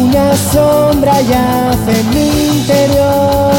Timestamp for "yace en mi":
1.20-2.58